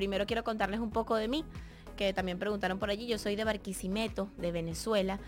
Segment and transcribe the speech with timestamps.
[0.00, 1.44] primero quiero contarles un poco de mí,
[1.94, 3.06] que también preguntaron por allí.
[3.06, 5.20] Yo soy de Barquisimeto, de Venezuela.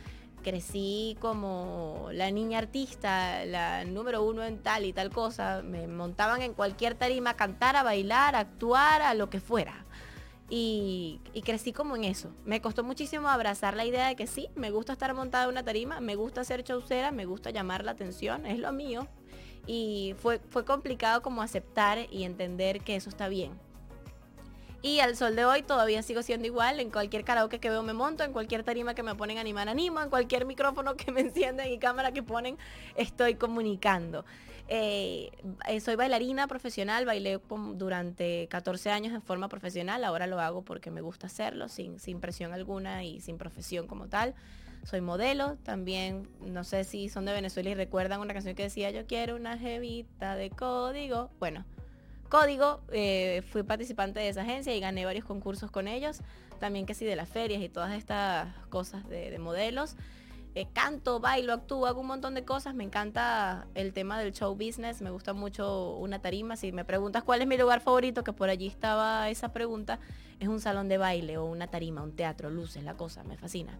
[0.43, 5.61] Crecí como la niña artista, la número uno en tal y tal cosa.
[5.63, 9.85] Me montaban en cualquier tarima a cantar, a bailar, a actuar, a lo que fuera.
[10.49, 12.31] Y, crecí como en eso.
[12.47, 15.65] Me costó muchísimo abrazar la idea de que sí, me gusta estar montada en una
[15.65, 19.07] tarima, me gusta ser chaucera, me gusta llamar la atención, es lo mío.
[19.67, 23.53] Y fue, fue complicado como aceptar y entender que eso está bien.
[24.83, 26.81] Y al sol de hoy todavía sigo siendo igual.
[26.81, 30.01] En cualquier karaoke que veo me monto, en cualquier tarima que me ponen animar animo,
[30.01, 32.59] en cualquier micrófono que me encienden y cámara que ponen
[32.97, 34.25] estoy comunicando.
[34.69, 35.31] Eh,
[35.81, 37.39] soy bailarina profesional, bailé
[37.75, 42.21] durante 14 años en forma profesional, ahora lo hago porque me gusta hacerlo, sin, sin
[42.21, 44.35] presión alguna y sin profesión como tal.
[44.85, 48.91] Soy modelo, también, no sé si son de Venezuela y recuerdan una canción que decía
[48.91, 51.31] yo quiero una jevita de código.
[51.39, 51.65] Bueno,
[52.33, 56.23] código, eh, fui participante de esa agencia y gané varios concursos con ellos,
[56.61, 59.97] también que sí de las ferias y todas estas cosas de, modelos.
[60.55, 62.75] Eh, canto, bailo, actúo, hago un montón de cosas.
[62.75, 66.57] Me encanta el tema del show business, me gusta mucho una tarima.
[66.57, 69.99] Si me preguntas cuál es mi lugar favorito, que por allí estaba esa pregunta,
[70.41, 73.79] es un salón de baile o una tarima, un teatro, luces, la cosa, me fascina.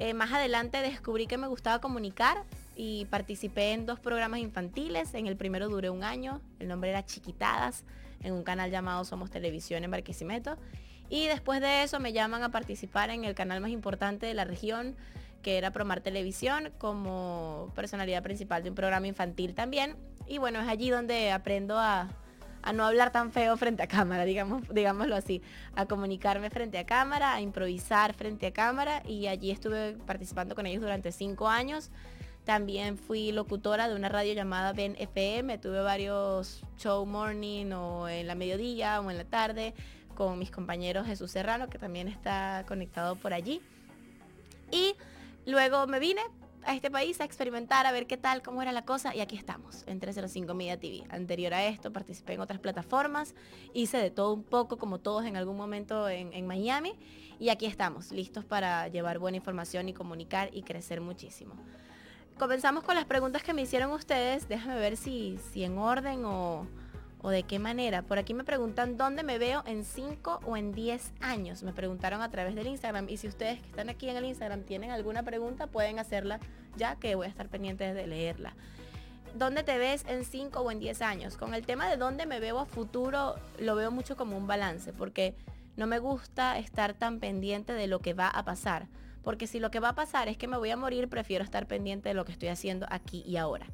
[0.00, 5.12] Eh, más adelante descubrí que me gustaba comunicar y participé en dos programas infantiles.
[5.12, 7.84] En el primero duré un año, el nombre era Chiquitadas,
[8.22, 10.56] en un canal llamado Somos Televisión en Barquisimeto.
[11.10, 14.46] Y después de eso me llaman a participar en el canal más importante de la
[14.46, 14.96] región,
[15.42, 19.96] que era Promar Televisión, como personalidad principal de un programa infantil también.
[20.26, 22.08] Y bueno, es allí donde aprendo a,
[22.62, 25.42] a no hablar tan feo frente a cámara, digamos, digámoslo así,
[25.74, 30.66] a comunicarme frente a cámara, a improvisar frente a cámara y allí estuve participando con
[30.66, 31.90] ellos durante cinco años.
[32.44, 38.26] También fui locutora de una radio llamada Ben FM, tuve varios show morning o en
[38.26, 39.74] la mediodía o en la tarde
[40.14, 43.62] con mis compañeros Jesús Serrano, que también está conectado por allí.
[44.70, 44.94] Y
[45.46, 46.22] luego me vine
[46.64, 49.14] a este país a experimentar, a ver qué tal, cómo era la cosa.
[49.14, 51.04] Y aquí estamos, en 305 Media TV.
[51.10, 53.34] Anterior a esto participé en otras plataformas,
[53.72, 56.94] hice de todo un poco, como todos en algún momento en, en Miami.
[57.38, 61.54] Y aquí estamos, listos para llevar buena información y comunicar y crecer muchísimo.
[62.38, 64.48] Comenzamos con las preguntas que me hicieron ustedes.
[64.48, 66.66] Déjame ver si, si en orden o,
[67.22, 68.02] o de qué manera.
[68.02, 71.62] Por aquí me preguntan dónde me veo en 5 o en 10 años.
[71.62, 73.08] Me preguntaron a través del Instagram.
[73.08, 76.40] Y si ustedes que están aquí en el Instagram tienen alguna pregunta, pueden hacerla
[76.76, 78.54] ya que voy a estar pendiente de leerla.
[79.34, 81.36] ¿Dónde te ves en 5 o en 10 años?
[81.36, 84.92] Con el tema de dónde me veo a futuro, lo veo mucho como un balance,
[84.92, 85.36] porque
[85.76, 88.88] no me gusta estar tan pendiente de lo que va a pasar.
[89.22, 91.66] Porque si lo que va a pasar es que me voy a morir, prefiero estar
[91.66, 93.66] pendiente de lo que estoy haciendo aquí y ahora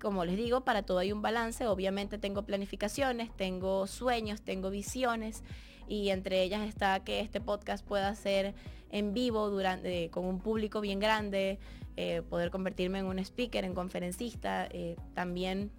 [0.00, 1.66] como les digo, para todo hay un balance.
[1.66, 5.44] Obviamente tengo planificaciones, tengo sueños, tengo visiones
[5.88, 8.54] y entre ellas está que este podcast pueda ser
[8.90, 11.58] en vivo durante, con un público bien grande,
[11.96, 14.66] eh, poder convertirme en un speaker, en conferencista.
[14.70, 15.70] Eh, también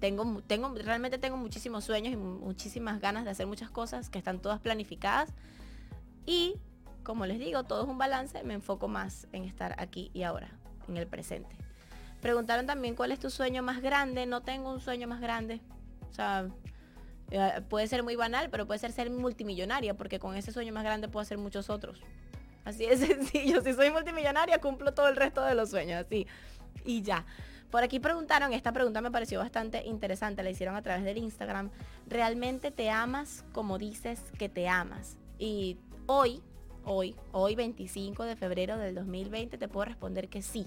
[0.00, 4.40] tengo, tengo, realmente tengo muchísimos sueños y muchísimas ganas de hacer muchas cosas que están
[4.40, 5.32] todas planificadas.
[6.24, 6.54] Y
[7.02, 10.58] como les digo, todo es un balance, me enfoco más en estar aquí y ahora,
[10.88, 11.56] en el presente.
[12.26, 14.26] Preguntaron también cuál es tu sueño más grande.
[14.26, 15.60] No tengo un sueño más grande.
[16.10, 16.48] O sea,
[17.30, 20.82] eh, puede ser muy banal, pero puede ser ser multimillonaria, porque con ese sueño más
[20.82, 22.02] grande puedo hacer muchos otros.
[22.64, 23.62] Así de sencillo.
[23.62, 26.04] Si soy multimillonaria, cumplo todo el resto de los sueños.
[26.04, 26.26] Así.
[26.84, 27.24] Y ya.
[27.70, 31.70] Por aquí preguntaron, esta pregunta me pareció bastante interesante, la hicieron a través del Instagram.
[32.08, 35.16] ¿Realmente te amas como dices que te amas?
[35.38, 36.42] Y hoy,
[36.82, 40.66] hoy, hoy 25 de febrero del 2020 te puedo responder que sí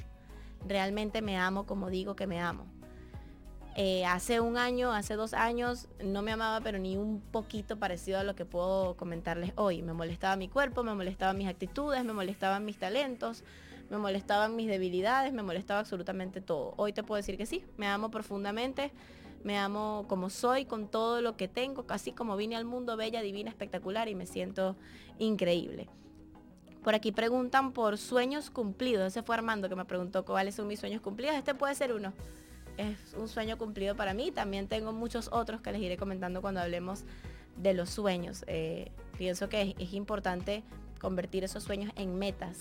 [0.68, 2.66] realmente me amo como digo que me amo.
[3.76, 8.20] Eh, hace un año, hace dos años, no me amaba, pero ni un poquito parecido
[8.20, 9.82] a lo que puedo comentarles hoy.
[9.82, 13.44] Me molestaba mi cuerpo, me molestaban mis actitudes, me molestaban mis talentos,
[13.90, 16.74] me molestaban mis debilidades, me molestaba absolutamente todo.
[16.76, 18.92] Hoy te puedo decir que sí, me amo profundamente,
[19.44, 23.22] me amo como soy, con todo lo que tengo, casi como vine al mundo bella,
[23.22, 24.76] divina, espectacular y me siento
[25.20, 25.88] increíble.
[26.84, 29.08] Por aquí preguntan por sueños cumplidos.
[29.08, 31.36] Ese fue Armando que me preguntó cuáles son mis sueños cumplidos.
[31.36, 32.14] Este puede ser uno.
[32.78, 34.32] Es un sueño cumplido para mí.
[34.32, 37.04] También tengo muchos otros que les iré comentando cuando hablemos
[37.58, 38.46] de los sueños.
[38.48, 40.64] Eh, pienso que es, importante
[41.02, 42.60] convertir esos sueños en metas,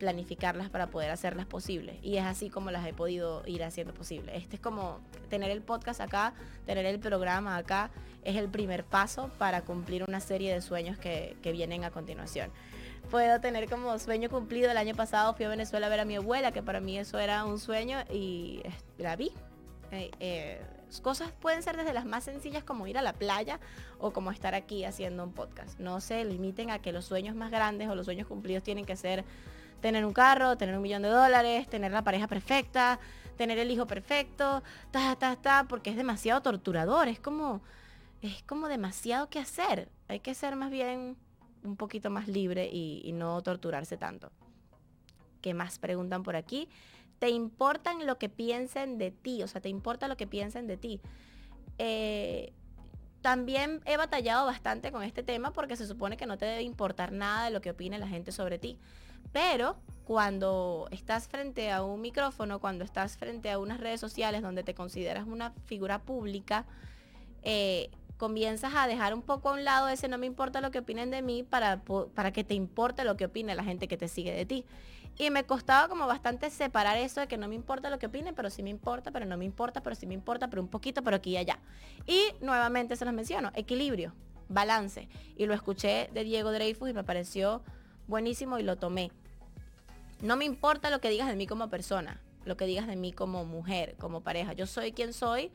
[0.00, 1.96] planificarlas para poder hacerlas posibles.
[2.02, 4.36] Y es así como las he podido ir haciendo posible.
[4.36, 4.98] Este es como
[5.30, 6.34] tener el podcast acá,
[6.66, 7.92] tener el programa acá,
[8.24, 12.50] es el primer paso para cumplir una serie de sueños que vienen a continuación
[13.10, 14.70] puedo tener como sueño cumplido.
[14.70, 17.18] El año pasado fui a Venezuela a ver a mi abuela, que para mí eso
[17.18, 18.62] era un sueño y
[18.98, 19.32] la vi.
[19.90, 20.60] Eh, eh,
[21.00, 23.60] Cosas pueden ser desde las más sencillas como ir a la playa
[23.98, 25.78] o como estar aquí haciendo un podcast.
[25.78, 28.96] No se limiten a que los sueños más grandes o los sueños cumplidos tienen que
[28.96, 29.24] ser
[29.80, 33.00] tener un carro, tener un millón de dólares, tener la pareja perfecta,
[33.36, 37.62] tener el hijo perfecto, ta, ta, ta, porque es demasiado torturador, es como,
[38.20, 39.88] es como demasiado que hacer.
[40.08, 41.16] Hay que ser más bien
[41.64, 44.30] un poquito más libre y, no torturarse tanto.
[45.40, 46.68] ¿Qué más preguntan por aquí?
[47.18, 49.42] ¿Te importan lo que piensen de ti?
[49.42, 51.00] O sea, ¿te importa lo que piensen de ti?
[51.78, 52.52] Eh,
[53.20, 57.12] también he batallado bastante con este tema porque se supone que no te debe importar
[57.12, 58.78] nada de lo que opine la gente sobre ti.
[59.32, 64.64] Pero cuando estás frente a un micrófono, cuando estás frente a unas redes sociales donde
[64.64, 66.66] te consideras una figura pública,
[67.42, 67.90] eh,
[68.22, 71.10] comienzas a dejar un poco a un lado ese no me importa lo que opinen
[71.10, 71.82] de mí para,
[72.14, 74.64] para que te importe lo que opine la gente que te sigue de ti.
[75.18, 78.32] Y me costaba como bastante separar eso de que no me importa lo que opinen,
[78.36, 81.02] pero sí me importa, pero no me importa, pero sí me importa, pero un poquito,
[81.02, 81.58] pero aquí y allá.
[82.06, 84.12] Y nuevamente se los menciono, equilibrio,
[84.48, 85.08] balance.
[85.36, 87.60] Y lo escuché de Diego Dreyfus y me pareció
[88.06, 89.10] buenísimo y lo tomé.
[90.20, 93.12] No me importa lo que digas de mí como persona, lo que digas de mí
[93.12, 94.52] como mujer, como pareja.
[94.52, 95.50] Yo soy quien soy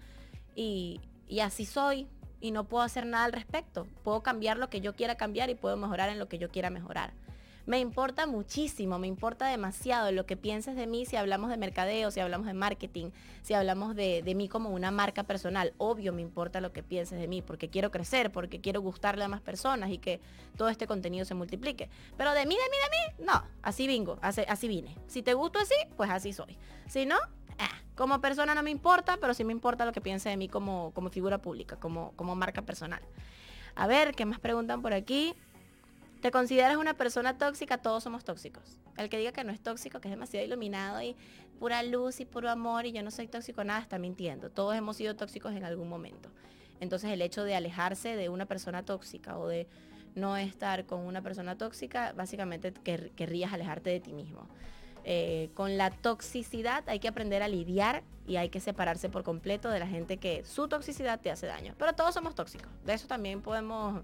[0.53, 0.99] y,
[1.29, 3.87] y así soy y no puedo hacer nada al respecto.
[4.03, 6.69] Puedo cambiar lo que yo quiera cambiar y puedo mejorar en lo que yo quiera
[6.69, 7.13] mejorar
[7.67, 12.11] me importa muchísimo, me importa demasiado lo que pienses de mí si hablamos de mercadeo,
[12.11, 13.11] si hablamos de marketing,
[13.41, 15.73] si hablamos de, mí como una marca personal.
[15.77, 19.27] Obvio me importa lo que pienses de mí porque quiero crecer, porque quiero gustarle a
[19.27, 20.21] más personas y que
[20.55, 21.89] todo este contenido se multiplique.
[22.15, 22.77] Pero de mí, de mí,
[23.17, 24.95] de mí, no, así vengo, así, así vine.
[25.07, 26.57] Si te gusto así, pues así soy.
[26.87, 27.17] Si no,
[27.59, 30.47] ah, como persona no me importa, pero sí me importa lo que piense de mí
[30.47, 33.01] como, como figura pública, como, como marca personal.
[33.75, 35.35] A ver, ¿qué más preguntan por aquí?
[36.21, 38.79] te consideras una persona tóxica, todos somos tóxicos.
[38.97, 41.15] El que diga que no es tóxico, que es demasiado iluminado y
[41.59, 44.49] pura luz y puro amor y yo no soy tóxico, nada, está mintiendo.
[44.49, 46.29] Todos hemos sido tóxicos en algún momento.
[46.79, 49.67] Entonces el hecho de alejarse de una persona tóxica o de
[50.15, 54.47] no estar con una persona tóxica, básicamente querrías alejarte de ti mismo.
[55.09, 59.69] Eh, con la toxicidad hay que aprender a lidiar y hay que separarse por completo
[59.69, 61.75] de la gente que su toxicidad te hace daño.
[61.77, 62.67] Pero todos somos tóxicos.
[62.85, 64.01] De eso también podemos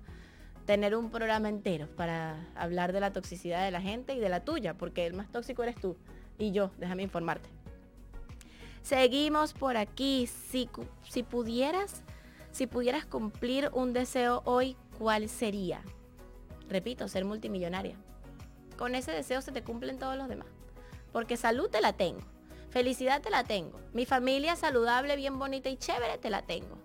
[0.65, 4.45] tener un programa entero para hablar de la toxicidad de la gente y de la
[4.45, 5.97] tuya, porque el más tóxico eres tú
[6.37, 7.49] y yo, déjame informarte.
[8.81, 10.25] Seguimos por aquí.
[10.27, 10.69] Si,
[11.09, 12.01] si pudieras,
[12.51, 15.81] si pudieras cumplir un deseo hoy, ¿cuál sería?
[16.69, 17.97] Repito, ser multimillonaria.
[18.77, 20.52] Con ese deseo se te cumplen todos los demás.
[21.13, 22.19] Porque salud te la tengo.
[22.71, 23.79] Felicidad te la tengo.
[23.93, 26.77] Mi familia saludable, bien bonita y chévere te la tengo.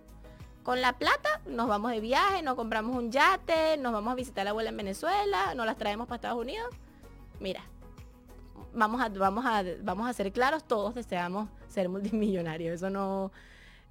[0.63, 4.41] Con la plata nos vamos de viaje, nos compramos un yate, nos vamos a visitar
[4.41, 6.67] a la abuela en Venezuela, nos las traemos para Estados Unidos.
[7.39, 7.63] Mira,
[8.73, 12.75] vamos a, vamos a, vamos a ser claros, todos deseamos ser multimillonarios.
[12.75, 13.31] Eso no,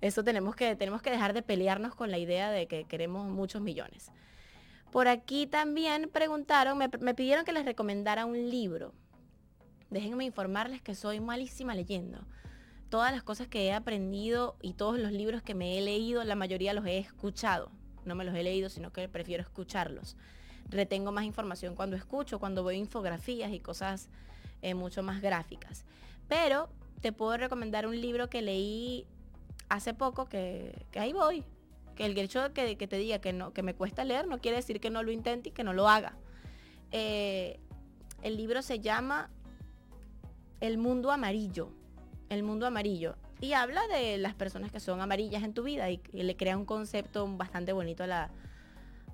[0.00, 3.60] eso tenemos que, tenemos que dejar de pelearnos con la idea de que queremos muchos
[3.60, 4.12] millones.
[4.92, 8.92] Por aquí también preguntaron, me, me pidieron que les recomendara un libro.
[9.90, 12.26] Déjenme informarles que soy malísima leyendo
[12.88, 16.34] todas las cosas que he aprendido y todos los libros que me he leído, la
[16.34, 17.70] mayoría los he escuchado.
[18.04, 20.16] No me los he leído, sino que prefiero escucharlos.
[20.70, 24.08] Retengo más información cuando escucho, cuando veo infografías y cosas
[24.62, 25.84] eh, mucho más gráficas.
[26.28, 26.68] Pero
[27.00, 29.06] te puedo recomendar un libro que leí
[29.68, 31.44] hace poco, que, ahí voy.
[31.94, 34.58] Que el hecho de que, te diga que, no, que me cuesta leer no quiere
[34.58, 36.16] decir que no lo intente y que no lo haga.
[36.92, 37.60] Eh,
[38.22, 39.30] el libro se llama
[40.60, 41.70] El mundo amarillo
[42.28, 43.16] el mundo amarillo.
[43.40, 46.64] Y habla de las personas que son amarillas en tu vida y, le crea un
[46.64, 48.30] concepto bastante bonito a la,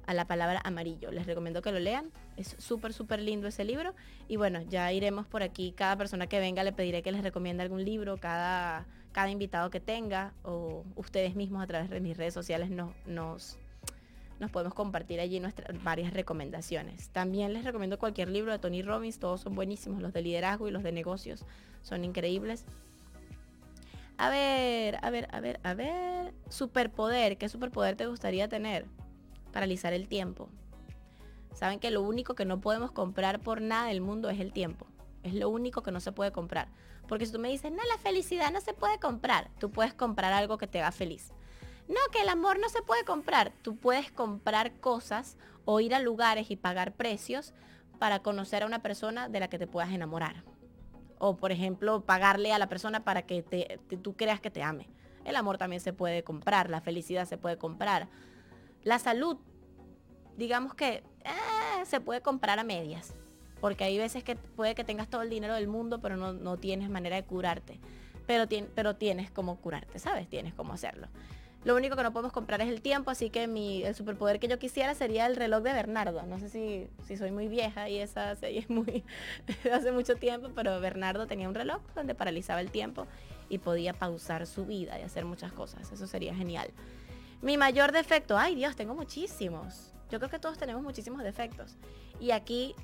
[0.07, 1.11] a la palabra amarillo.
[1.11, 2.11] Les recomiendo que lo lean.
[2.37, 3.95] Es súper, súper lindo ese libro.
[4.29, 5.73] Y bueno, ya iremos por aquí.
[5.73, 8.17] Cada persona que venga le pediré que les recomiende algún libro.
[8.17, 12.95] Cada, cada invitado que tenga o ustedes mismos a través de mis redes sociales nos,
[13.07, 13.59] nos,
[14.45, 17.09] nos podemos compartir allí nuestras varias recomendaciones.
[17.09, 19.19] También les recomiendo cualquier libro de Tony Robbins.
[19.19, 20.03] Todos son buenísimos.
[20.03, 21.47] Los de liderazgo y los de negocios
[21.81, 22.67] son increíbles.
[24.19, 26.35] A ver, a ver, a ver, a ver.
[26.51, 27.39] Superpoder.
[27.39, 28.85] ¿Qué superpoder te gustaría tener?
[29.51, 30.51] Paralizar el tiempo.
[31.55, 34.87] Saben que lo único que no podemos comprar por nada del mundo es el tiempo.
[35.23, 36.69] Es lo único que no se puede comprar.
[37.09, 40.35] Porque si tú me dices, no, la felicidad no se puede comprar, tú puedes comprar
[40.35, 41.33] algo que te haga feliz.
[41.89, 43.53] No, que el amor no se puede comprar.
[43.63, 47.53] Tú puedes comprar cosas o ir a lugares y pagar precios
[47.99, 50.45] para conocer a una persona de la que te puedas enamorar
[51.19, 54.89] o por ejemplo pagarle a la persona para que te, tú creas que te ame.
[55.25, 58.09] El amor también se puede comprar, la felicidad se puede comprar.
[58.83, 59.39] La salud,
[60.37, 63.15] digamos que eh, se puede comprar a medias,
[63.61, 66.91] porque hay veces que puede que tengas todo el dinero del mundo, pero no, tienes
[66.91, 67.81] manera de curarte.
[68.27, 70.29] Pero, pero tienes como curarte, ¿sabes?
[70.29, 71.09] Tienes cómo hacerlo.
[71.65, 74.49] Lo único que no podemos comprar es el tiempo, así que mi, el superpoder que
[74.49, 76.23] yo quisiera sería el reloj de Bernardo.
[76.25, 79.03] No sé si, si soy muy vieja y esa serie es muy
[79.73, 83.07] hace mucho tiempo, pero Bernardo tenía un reloj donde paralizaba el tiempo
[83.49, 85.91] y podía pausar su vida y hacer muchas cosas.
[85.91, 86.69] Eso sería genial.
[87.41, 89.95] Mi mayor defecto, ay Dios, tengo muchísimos.
[90.11, 91.77] Yo creo que todos tenemos muchísimos defectos.
[92.21, 92.75] Y aquí,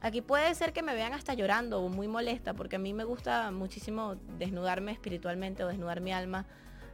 [0.00, 3.04] aquí puede ser que me vean hasta llorando o muy molesta, porque a mí me
[3.04, 6.44] gusta muchísimo desnudarme espiritualmente o desnudar mi alma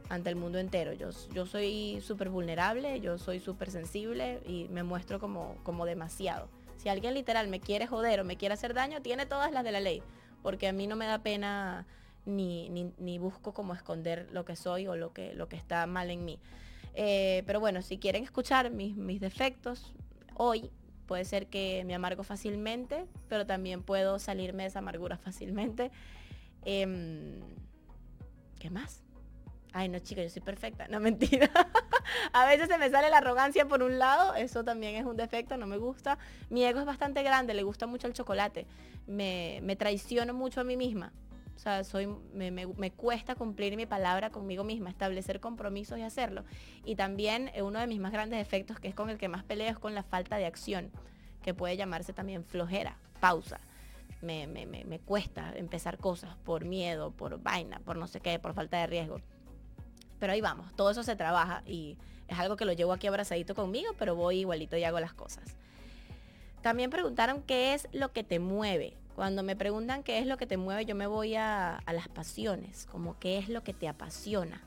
[0.09, 0.93] ante el mundo entero.
[0.93, 1.11] Yo,
[1.45, 6.49] soy súper vulnerable, yo soy súper sensible y me muestro como, como demasiado.
[6.77, 9.71] Si alguien literal me quiere joder o me quiere hacer daño, tiene todas las de
[9.71, 10.03] la ley,
[10.41, 11.85] porque a mí no me da pena
[12.25, 16.09] ni, ni, busco como esconder lo que soy o lo que, lo que está mal
[16.09, 16.39] en mí.
[16.95, 19.93] Eh, pero bueno, si quieren escuchar mis, mis defectos,
[20.35, 20.69] hoy
[21.07, 25.91] puede ser que me amargo fácilmente, pero también puedo salirme de esa amargura fácilmente.
[26.65, 27.41] Em,
[28.59, 29.03] ¿Qué más?
[29.73, 30.87] Ay, no, chica, yo soy perfecta.
[30.87, 31.49] No, mentira.
[32.31, 35.57] a veces se me sale la arrogancia por un lado, eso también es un defecto,
[35.57, 36.17] no me gusta.
[36.49, 38.67] Mi ego es bastante grande, le gusta mucho el chocolate.
[39.07, 41.11] Me, me traiciono mucho a mí misma.
[41.55, 46.43] O sea, soy, me, me, cuesta cumplir mi palabra conmigo misma, establecer compromisos y hacerlo.
[46.83, 49.43] Y también eh, uno de mis más grandes defectos, que es con el que más
[49.43, 50.91] peleo, es con la falta de acción,
[51.41, 53.59] que puede llamarse también flojera, pausa.
[54.21, 58.53] Me, me, me, cuesta empezar cosas por miedo, por vaina, por no sé qué, por
[58.53, 59.21] falta de riesgo.
[60.23, 61.97] Pero ahí vamos, todo eso se trabaja y
[62.29, 65.57] es algo que lo llevo aquí abrazadito conmigo, pero voy igualito y hago las cosas.
[66.61, 68.95] También preguntaron qué es lo que te mueve.
[69.17, 72.85] Cuando me preguntan qué es lo que te mueve, yo me voy a, las pasiones,
[72.85, 74.61] como qué es lo que te apasiona.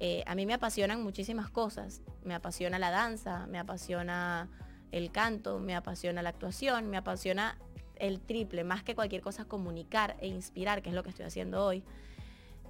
[0.00, 2.02] Eh, a mí me apasionan muchísimas cosas.
[2.22, 4.50] Me apasiona la danza, me apasiona
[4.92, 7.56] el canto, me apasiona la actuación, me apasiona
[7.96, 11.64] el triple, más que cualquier cosa, comunicar e inspirar, que es lo que estoy haciendo
[11.64, 11.82] hoy.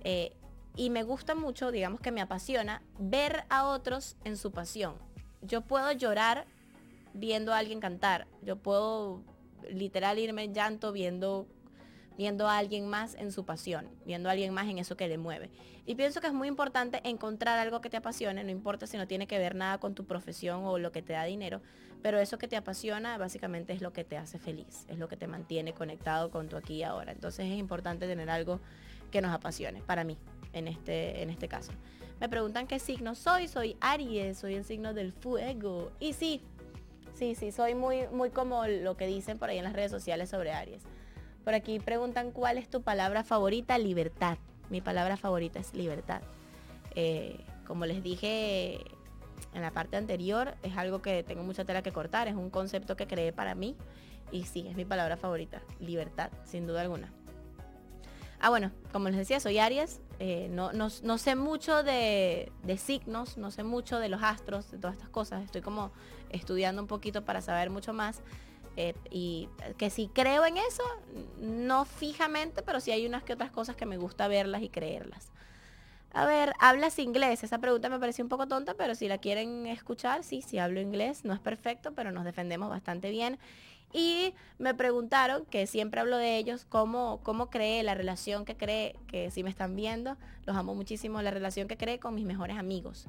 [0.05, 0.37] Eh,
[0.77, 4.95] y me gusta mucho, digamos que me apasiona, ver a otros en su pasión.
[5.43, 6.47] Yo puedo llorar
[7.13, 8.27] viendo a alguien cantar.
[8.43, 9.23] Yo puedo
[9.71, 11.47] literal irme llanto viendo
[12.17, 15.19] viendo a alguien más en su pasión, viendo a alguien más en eso que le
[15.19, 15.51] mueve.
[15.87, 19.07] Y pienso que es muy importante encontrar algo que te apasione, no importa si no
[19.07, 21.61] tiene que ver nada con tu profesión o lo que te da dinero,
[22.03, 25.17] pero eso que te apasiona básicamente es lo que te hace feliz, es lo que
[25.17, 27.13] te mantiene conectado con tu aquí y ahora.
[27.13, 28.61] Entonces es importante tener algo
[29.11, 30.19] que nos apasione, para mí,
[30.55, 31.73] en este, en este caso.
[32.21, 35.91] Me preguntan qué signo soy, soy Aries, soy el signo del fuego.
[36.01, 36.41] Y sí,
[37.15, 40.31] Sí, sí, soy muy, muy como lo que dicen por ahí en las redes sociales
[40.31, 40.83] sobre Aries.
[41.45, 44.37] Por aquí preguntan cuál es tu palabra favorita, libertad.
[44.69, 46.23] Mi palabra favorita es libertad.
[46.97, 48.81] Eh, como les dije
[49.53, 52.97] en la parte anterior, es algo que tengo mucha tela que cortar, es un concepto
[52.97, 53.77] que creé para mí
[54.33, 57.13] y sí, es mi palabra favorita, libertad, sin duda alguna.
[58.41, 63.51] Ah, bueno, como les decía, soy Aries, eh, no, no, sé mucho de, signos, no
[63.51, 65.45] sé mucho de los astros, de todas estas cosas.
[65.45, 65.93] Estoy como
[66.31, 68.23] estudiando un poquito para saber mucho más.
[68.77, 70.83] Eh, y que si creo en eso,
[71.41, 75.31] no fijamente, pero sí hay unas que otras cosas que me gusta verlas y creerlas.
[76.13, 77.43] A ver, ¿hablas inglés?
[77.43, 80.81] Esa pregunta me pareció un poco tonta, pero si la quieren escuchar, sí, sí hablo
[80.81, 81.25] inglés.
[81.25, 83.37] No es perfecto, pero nos defendemos bastante bien.
[83.97, 88.97] Y me preguntaron, que siempre hablo de ellos, cómo, cómo cree la relación que cree,
[89.07, 92.59] que si me están viendo, los amo muchísimo, la relación que cree con mis mejores
[92.59, 93.07] amigos.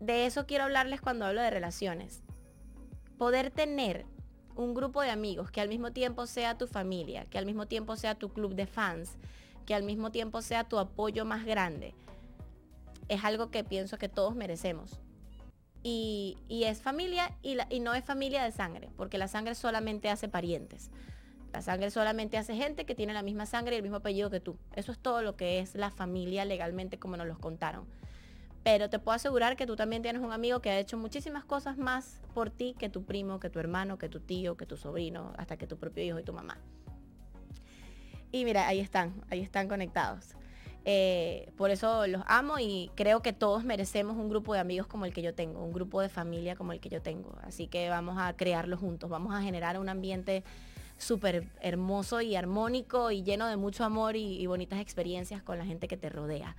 [0.00, 2.24] De eso quiero hablarles cuando hablo de relaciones.
[3.16, 4.06] Poder tener
[4.56, 7.94] un grupo de amigos que al mismo tiempo sea tu familia, que al mismo tiempo
[7.94, 9.18] sea tu club de fans,
[9.66, 11.94] que al mismo tiempo sea tu apoyo más grande,
[13.08, 15.00] es algo que pienso que todos merecemos
[15.82, 20.90] y, es familia y, no es familia de sangre, porque la sangre solamente hace parientes.
[21.52, 24.40] La sangre solamente hace gente que tiene la misma sangre y el mismo apellido que
[24.40, 24.58] tú.
[24.74, 27.86] Eso es todo lo que es la familia legalmente como nos los contaron.
[28.64, 31.78] Pero te puedo asegurar que tú también tienes un amigo que ha hecho muchísimas cosas
[31.78, 35.32] más por ti que tu primo, que tu hermano, que tu tío, que tu sobrino,
[35.38, 36.58] hasta que tu propio hijo y tu mamá.
[38.30, 40.34] Y mira, ahí están, ahí están conectados.
[40.90, 45.04] Eh, por eso los amo y creo que todos merecemos un grupo de amigos como
[45.04, 47.36] el que yo tengo, un grupo de familia como el que yo tengo.
[47.42, 50.44] Así que vamos a crearlo juntos, vamos a generar un ambiente
[50.96, 55.88] súper hermoso y armónico y lleno de mucho amor y, bonitas experiencias con la gente
[55.88, 56.56] que te rodea.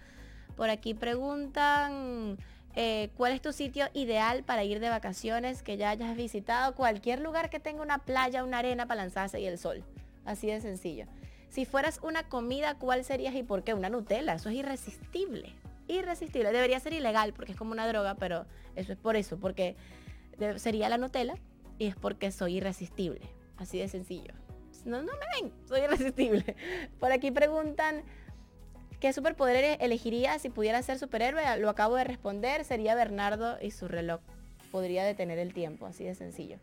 [0.55, 2.37] Por aquí preguntan,
[2.75, 6.75] eh, ¿cuál es tu sitio ideal para ir de vacaciones que ya hayas visitado?
[6.75, 9.83] Cualquier lugar que tenga una playa, una arena para lanzarse y el sol.
[10.23, 11.07] Así de sencillo.
[11.49, 13.73] Si fueras una comida, ¿cuál serías y por qué?
[13.73, 14.35] Una Nutella.
[14.35, 15.53] Eso es irresistible.
[15.87, 16.51] Irresistible.
[16.51, 19.75] Debería ser ilegal porque es como una droga, pero eso es por eso, porque
[20.57, 21.35] sería la Nutella
[21.77, 23.21] y es porque soy irresistible.
[23.57, 24.33] Así de sencillo.
[24.85, 26.55] No, no me ven, soy irresistible.
[26.99, 28.03] Por aquí preguntan,
[28.99, 31.57] ¿Qué superpoder elegiría si pudiera ser superhéroe?
[31.57, 34.19] Lo acabo de responder, sería Bernardo y su reloj.
[34.71, 36.57] Podría detener el tiempo, así de sencillo.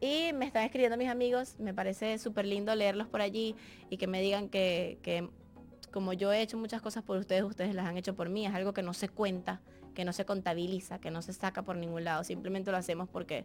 [0.00, 3.54] Y me están escribiendo mis amigos, me parece súper lindo leerlos por allí
[3.90, 5.28] y que me digan que, que
[5.90, 8.46] como yo he hecho muchas cosas por ustedes, ustedes las han hecho por mí.
[8.46, 9.60] Es algo que no se cuenta,
[9.94, 12.24] que no se contabiliza, que no se saca por ningún lado.
[12.24, 13.44] Simplemente lo hacemos porque,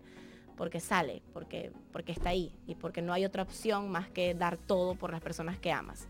[0.55, 4.57] porque sale, porque, porque está ahí y porque no hay otra opción más que dar
[4.57, 6.07] todo por las personas que amas.